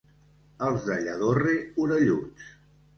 Els 0.69 0.87
de 0.89 0.97
Lladorre, 1.03 1.55
orelluts. 1.87 2.53